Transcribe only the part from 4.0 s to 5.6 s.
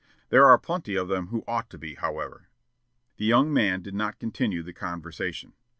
continue the conversation.